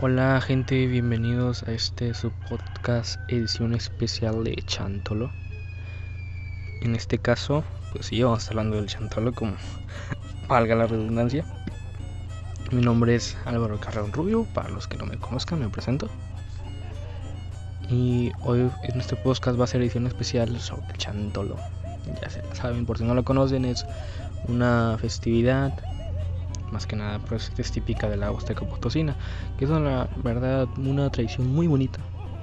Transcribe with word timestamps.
Hola 0.00 0.40
gente, 0.40 0.86
bienvenidos 0.86 1.64
a 1.64 1.72
este 1.72 2.14
su 2.14 2.30
podcast 2.48 3.18
edición 3.26 3.74
especial 3.74 4.44
de 4.44 4.54
Chantolo. 4.64 5.32
En 6.82 6.94
este 6.94 7.18
caso, 7.18 7.64
pues 7.90 8.06
sí, 8.06 8.22
vamos 8.22 8.38
a 8.38 8.42
estar 8.42 8.52
hablando 8.52 8.76
del 8.76 8.86
Chantolo 8.86 9.32
como 9.32 9.54
valga 10.48 10.76
la 10.76 10.86
redundancia. 10.86 11.44
Mi 12.70 12.80
nombre 12.80 13.16
es 13.16 13.36
Álvaro 13.44 13.80
Carrón 13.80 14.12
Rubio, 14.12 14.44
para 14.54 14.68
los 14.68 14.86
que 14.86 14.96
no 14.96 15.04
me 15.04 15.16
conozcan 15.16 15.58
me 15.58 15.68
presento. 15.68 16.08
Y 17.90 18.30
hoy 18.42 18.70
en 18.84 19.00
este 19.00 19.16
podcast 19.16 19.58
va 19.58 19.64
a 19.64 19.66
ser 19.66 19.80
edición 19.80 20.06
especial 20.06 20.60
sobre 20.60 20.96
Chantolo. 20.96 21.56
Ya 22.22 22.30
se 22.30 22.40
saben, 22.54 22.86
por 22.86 22.98
si 22.98 23.04
no 23.04 23.14
lo 23.16 23.24
conocen, 23.24 23.64
es 23.64 23.84
una 24.46 24.96
festividad 25.00 25.72
más 26.72 26.86
que 26.86 26.96
nada 26.96 27.18
pues 27.18 27.52
es 27.56 27.72
típica 27.72 28.08
de 28.08 28.16
la 28.16 28.30
Huasteca 28.30 28.66
Potosina, 28.66 29.16
que 29.58 29.64
es 29.64 29.70
una 29.70 30.08
verdad 30.22 30.68
una 30.76 31.10
tradición 31.10 31.54
muy 31.54 31.66
bonita, 31.66 32.00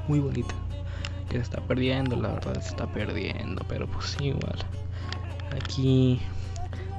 muy 0.07 0.19
bonita, 0.19 0.53
que 1.29 1.37
se 1.37 1.43
está 1.43 1.61
perdiendo, 1.61 2.15
la 2.15 2.29
verdad 2.29 2.61
se 2.61 2.69
está 2.69 2.87
perdiendo, 2.87 3.63
pero 3.67 3.87
pues 3.87 4.17
igual. 4.19 4.57
Aquí 5.55 6.19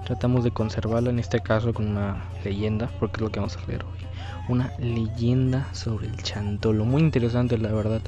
tratamos 0.06 0.44
de 0.44 0.50
conservarla 0.50 1.10
en 1.10 1.18
este 1.18 1.40
caso 1.40 1.74
con 1.74 1.88
una 1.88 2.24
leyenda, 2.44 2.90
porque 3.00 3.16
es 3.16 3.22
lo 3.22 3.30
que 3.30 3.40
vamos 3.40 3.56
a 3.56 3.66
leer 3.66 3.84
hoy. 3.84 4.06
Una 4.48 4.72
leyenda 4.78 5.66
sobre 5.72 6.06
el 6.06 6.16
chantolo, 6.22 6.84
muy 6.84 7.02
interesante 7.02 7.58
la 7.58 7.72
verdad, 7.72 8.00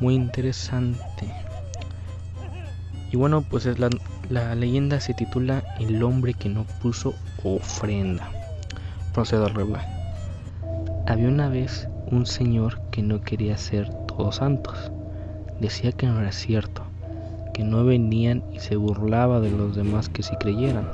muy 0.00 0.14
interesante. 0.14 1.32
Y 3.12 3.16
bueno, 3.16 3.42
pues 3.42 3.66
es 3.66 3.78
la, 3.78 3.90
la 4.30 4.54
leyenda 4.54 4.98
se 5.00 5.14
titula 5.14 5.62
El 5.78 6.02
hombre 6.02 6.34
que 6.34 6.48
no 6.48 6.64
puso 6.82 7.14
ofrenda. 7.44 8.41
Procedo 9.12 9.44
al. 9.44 9.54
Había 11.06 11.28
una 11.28 11.50
vez 11.50 11.86
un 12.10 12.24
señor 12.24 12.80
que 12.90 13.02
no 13.02 13.20
quería 13.20 13.58
ser 13.58 13.90
todos 14.06 14.36
santos. 14.36 14.90
Decía 15.60 15.92
que 15.92 16.06
no 16.06 16.18
era 16.18 16.32
cierto, 16.32 16.82
que 17.52 17.62
no 17.62 17.84
venían 17.84 18.42
y 18.52 18.60
se 18.60 18.76
burlaba 18.76 19.40
de 19.40 19.50
los 19.50 19.76
demás 19.76 20.08
que 20.08 20.22
sí 20.22 20.34
creyeran. 20.36 20.88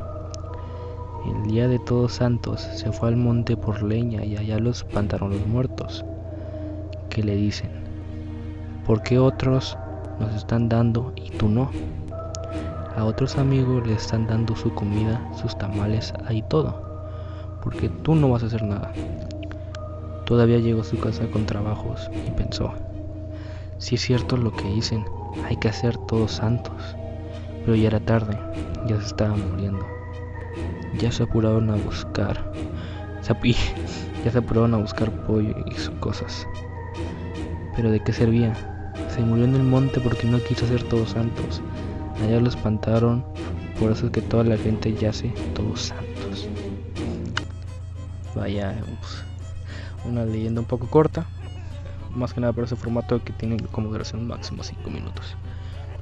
El 1.27 1.49
día 1.49 1.69
de 1.69 1.79
todos 1.79 2.15
santos 2.15 2.61
se 2.61 2.91
fue 2.91 3.11
al 3.11 3.17
monte 3.17 3.57
por 3.57 3.85
leña 3.85 4.25
y 4.25 4.37
allá 4.37 4.59
los 4.59 4.79
espantaron 4.79 5.31
los 5.31 5.47
muertos, 5.47 6.05
que 7.11 7.23
le 7.23 7.37
dicen, 7.37 7.71
¿por 8.85 9.01
qué 9.03 9.21
otros 9.21 9.79
nos 10.19 10.35
están 10.35 10.69
dando 10.69 11.13
y 11.15 11.31
tú 11.31 11.49
no? 11.49 11.71
A 12.97 13.05
otros 13.05 13.39
amigos 13.39 13.87
le 13.87 13.95
están 13.95 14.27
dando 14.27 14.57
su 14.57 14.75
comida, 14.75 15.21
sus 15.41 15.57
tamales, 15.57 16.13
ahí 16.27 16.43
todo. 16.51 16.88
Porque 17.69 17.91
tú 17.91 18.15
no 18.15 18.31
vas 18.31 18.43
a 18.43 18.47
hacer 18.47 18.63
nada. 18.63 18.91
Todavía 20.25 20.57
llegó 20.57 20.81
a 20.81 20.85
su 20.85 20.99
casa 20.99 21.27
con 21.27 21.45
trabajos 21.45 22.11
y 22.27 22.31
pensó, 22.31 22.73
si 23.77 23.97
es 23.97 24.01
cierto 24.01 24.39
lo 24.39 24.57
que 24.57 24.67
dicen, 24.71 25.05
hay 25.47 25.57
que 25.57 25.69
hacer 25.69 25.99
todos 25.99 26.33
santos. 26.33 26.97
Pero 27.61 27.75
ya 27.75 27.89
era 27.89 28.01
tarde, 28.01 28.39
ya 28.87 28.97
se 28.97 29.09
estaba 29.09 29.37
muriendo. 29.37 29.87
Ya 30.99 31.13
se 31.13 31.25
apuraron 31.25 31.69
a 31.69 31.77
buscar, 31.77 32.51
ya 34.25 34.31
se 34.33 34.39
apuraron 34.39 34.73
a 34.73 34.79
buscar 34.79 35.11
pollo 35.27 35.55
y 35.67 35.75
sus 35.75 35.95
cosas. 35.97 36.49
Pero 37.77 37.91
¿de 37.91 38.01
qué 38.01 38.15
servía? 38.15 38.55
Se 39.11 39.21
murió 39.21 39.45
en 39.45 39.57
el 39.57 39.63
monte 39.63 40.01
porque 40.01 40.27
no 40.27 40.39
quiso 40.39 40.65
hacer 40.65 40.85
todos 40.85 41.11
santos. 41.11 41.61
Allá 42.25 42.41
lo 42.41 42.49
espantaron, 42.49 43.27
por 43.79 43.93
eso 43.93 44.07
es 44.07 44.13
que 44.13 44.23
toda 44.23 44.45
la 44.45 44.57
gente 44.57 44.95
yace 44.95 45.35
todos 45.55 45.83
santos. 45.83 46.08
Vaya, 48.35 48.75
pues, 49.01 49.25
una 50.05 50.25
leyenda 50.25 50.61
un 50.61 50.67
poco 50.67 50.89
corta, 50.89 51.27
más 52.15 52.33
que 52.33 52.41
nada 52.41 52.53
por 52.53 52.65
ese 52.65 52.77
formato 52.77 53.23
que 53.23 53.33
tiene 53.33 53.57
como 53.71 53.91
duración 53.91 54.27
máximo 54.27 54.63
5 54.63 54.91
minutos. 54.91 55.37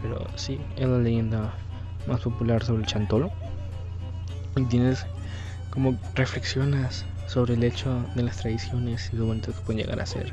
Pero 0.03 0.27
sí, 0.37 0.61
es 0.77 0.89
la 0.89 0.99
leyenda 0.99 1.55
más 2.07 2.21
popular 2.21 2.65
sobre 2.65 2.83
el 2.83 2.87
chantolo. 2.89 3.31
Y 4.57 4.65
tienes 4.65 5.07
como 5.71 5.99
reflexionas 6.15 7.05
sobre 7.27 7.55
el 7.55 7.65
hecho 7.65 8.05
de 8.15 8.23
las 8.23 8.37
tradiciones 8.39 9.11
y 9.13 9.17
lo 9.17 9.27
bonito 9.27 9.53
que 9.53 9.61
pueden 9.61 9.83
llegar 9.83 10.01
a 10.01 10.07
ser. 10.07 10.33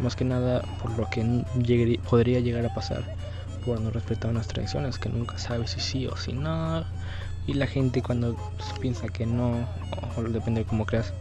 Más 0.00 0.16
que 0.16 0.24
nada 0.24 0.62
por 0.82 0.90
lo 0.98 1.08
que 1.08 2.00
podría 2.08 2.40
llegar 2.40 2.66
a 2.66 2.74
pasar 2.74 3.04
por 3.64 3.80
no 3.80 3.90
respetar 3.90 4.30
unas 4.30 4.48
tradiciones 4.48 4.98
que 4.98 5.08
nunca 5.08 5.38
sabes 5.38 5.70
si 5.70 5.80
sí 5.80 6.06
o 6.06 6.16
si 6.16 6.32
no. 6.32 6.84
Y 7.46 7.54
la 7.54 7.66
gente 7.66 8.02
cuando 8.02 8.36
piensa 8.80 9.08
que 9.08 9.26
no, 9.26 9.68
o 10.16 10.22
depende 10.22 10.62
de 10.62 10.66
cómo 10.66 10.86
creas, 10.86 11.12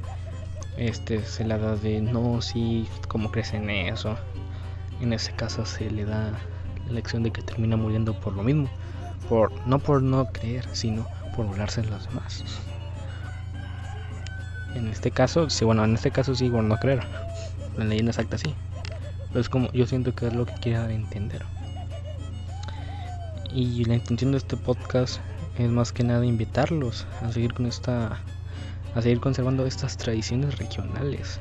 este 0.78 1.24
se 1.26 1.44
la 1.44 1.58
da 1.58 1.76
de 1.76 2.02
no, 2.02 2.42
sí, 2.42 2.88
como 3.08 3.30
crees 3.30 3.54
en 3.54 3.70
eso. 3.70 4.16
En 5.02 5.12
ese 5.12 5.34
caso 5.34 5.66
se 5.66 5.92
le 5.92 6.06
da 6.06 6.32
la 6.88 6.94
lección 6.94 7.24
de 7.24 7.32
que 7.32 7.42
termina 7.42 7.76
muriendo 7.76 8.20
por 8.20 8.34
lo 8.34 8.44
mismo. 8.44 8.70
Por, 9.28 9.52
no 9.68 9.80
por 9.80 10.02
no 10.02 10.26
creer, 10.28 10.66
sino 10.74 11.08
por 11.36 11.46
volarse 11.46 11.82
en 11.82 11.90
los 11.90 12.08
demás. 12.08 12.44
En 14.76 14.88
este 14.88 15.12
caso, 15.12 15.50
sí, 15.50 15.66
bueno, 15.66 15.84
en 15.84 15.94
este 15.94 16.12
caso 16.12 16.36
sí, 16.36 16.50
por 16.50 16.64
no 16.64 16.78
creer. 16.78 17.04
La 17.78 17.86
leyenda 17.86 18.12
exacta 18.12 18.38
sí. 18.38 18.56
Pero 19.28 19.42
es 19.42 19.50
como, 19.50 19.72
yo 19.72 19.86
siento 19.86 20.16
que 20.16 20.28
es 20.28 20.34
lo 20.34 20.46
que 20.46 20.54
quiera 20.54 20.92
entender. 20.92 21.44
Y 23.52 23.86
la 23.86 23.96
intención 23.96 24.32
de 24.32 24.38
este 24.38 24.58
podcast 24.58 25.20
es 25.58 25.70
más 25.70 25.92
que 25.92 26.04
nada 26.04 26.26
invitarlos 26.26 27.06
a 27.22 27.32
seguir 27.32 27.54
con 27.54 27.66
esta 27.66 28.20
a 28.96 29.02
seguir 29.02 29.20
conservando 29.20 29.66
estas 29.66 29.98
tradiciones 29.98 30.58
regionales 30.58 31.40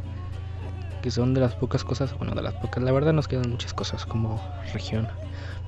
que 1.02 1.10
son 1.10 1.34
de 1.34 1.40
las 1.40 1.54
pocas 1.54 1.82
cosas, 1.84 2.16
bueno, 2.16 2.34
de 2.34 2.42
las 2.42 2.54
pocas, 2.54 2.82
la 2.82 2.92
verdad 2.92 3.12
nos 3.12 3.26
quedan 3.26 3.50
muchas 3.50 3.74
cosas 3.74 4.06
como 4.06 4.40
región, 4.72 5.08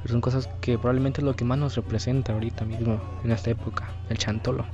pero 0.01 0.13
son 0.13 0.21
cosas 0.21 0.49
que 0.61 0.79
probablemente 0.79 1.21
es 1.21 1.25
lo 1.25 1.35
que 1.35 1.45
más 1.45 1.59
nos 1.59 1.75
representa 1.75 2.33
ahorita 2.33 2.65
mismo 2.65 3.01
en 3.25 3.33
esta 3.33 3.51
época, 3.51 3.91
el 4.09 4.17
chantolo. 4.17 4.65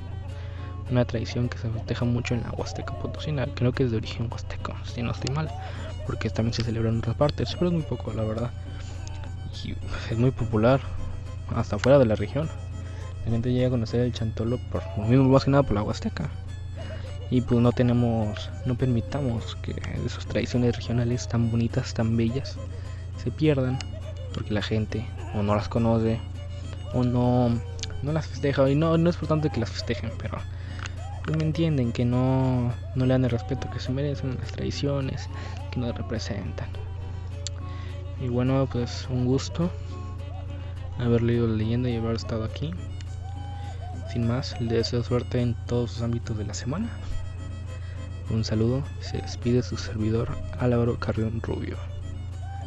Una 0.91 1.05
tradición 1.05 1.49
que 1.49 1.57
se 1.57 1.71
festeja 1.71 2.05
mucho 2.05 2.35
en 2.35 2.43
la 2.43 2.51
Huasteca 2.51 2.93
Potosina, 2.99 3.47
creo 3.55 3.73
que 3.73 3.85
es 3.85 3.91
de 3.91 3.97
origen 3.97 4.29
huasteco, 4.31 4.75
si 4.85 5.03
no 5.03 5.13
estoy 5.13 5.35
mal, 5.35 5.51
porque 6.07 6.29
también 6.29 6.53
se 6.53 6.63
celebra 6.63 6.91
en 6.91 6.99
otras 6.99 7.17
partes, 7.17 7.55
pero 7.55 7.69
es 7.69 7.73
muy 7.73 7.83
poco, 7.83 8.13
la 8.13 8.25
verdad. 8.25 8.51
Y 9.65 9.75
es 10.11 10.19
muy 10.19 10.31
popular, 10.31 10.81
hasta 11.57 11.79
fuera 11.79 11.99
de 11.99 12.05
la 12.05 12.17
región. 12.17 12.51
La 13.25 13.33
gente 13.33 13.53
llega 13.53 13.69
a 13.69 13.71
conocer 13.71 14.01
el 14.01 14.13
Chantolo 14.13 14.59
por 14.71 14.83
lo 14.97 15.05
mismo, 15.05 15.29
más 15.29 15.45
que 15.45 15.51
nada 15.51 15.63
por 15.63 15.75
la 15.75 15.83
Huasteca. 15.83 16.31
Y 17.31 17.43
pues 17.43 17.61
no 17.61 17.71
tenemos, 17.73 18.51
no 18.67 18.75
permitamos 18.75 19.57
que 19.57 19.75
esas 20.05 20.27
tradiciones 20.27 20.77
regionales 20.77 21.29
tan 21.29 21.51
bonitas, 21.51 21.95
tan 21.95 22.17
bellas, 22.17 22.57
se 23.23 23.31
pierdan. 23.31 23.79
Porque 24.35 24.55
la 24.55 24.63
gente 24.63 25.07
o 25.35 25.43
no 25.43 25.55
las 25.55 25.69
conoce 25.69 26.21
o 26.95 27.03
no, 27.03 27.51
no 28.03 28.13
las 28.13 28.27
festeja. 28.27 28.69
Y 28.71 28.75
no, 28.75 28.97
no 28.97 29.11
es 29.11 29.17
importante 29.17 29.51
que 29.51 29.61
las 29.61 29.71
festejen, 29.71 30.11
pero 30.19 30.39
pues 31.25 31.37
me 31.37 31.45
entienden 31.45 31.93
que 31.93 32.05
no, 32.05 32.73
no 32.95 33.07
le 33.07 33.13
dan 33.13 33.25
el 33.25 33.31
respeto 33.31 33.69
que 33.71 33.81
se 33.81 33.93
merecen 33.93 34.37
las 34.41 34.53
tradiciones 34.53 35.29
que 35.71 35.81
nos 35.81 35.95
representan. 35.97 36.69
Y 38.21 38.29
bueno, 38.29 38.69
pues 38.71 39.07
un 39.11 39.27
gusto 39.27 39.71
haber 40.99 41.23
leído 41.23 41.47
la 41.47 41.57
leyenda 41.57 41.89
y 41.89 41.97
haber 41.97 42.17
estado 42.17 42.45
aquí. 42.45 42.73
Sin 44.13 44.27
más, 44.27 44.61
le 44.61 44.75
deseo 44.75 45.05
suerte 45.05 45.41
en 45.41 45.55
todos 45.67 45.93
sus 45.93 46.03
ámbitos 46.03 46.37
de 46.37 46.45
la 46.45 46.55
semana. 46.55 46.91
Un 48.29 48.45
saludo, 48.45 48.83
se 49.01 49.19
despide 49.19 49.63
su 49.63 49.77
servidor 49.77 50.37
Álvaro 50.59 50.99
Carrión 50.99 51.41
Rubio. 51.41 51.77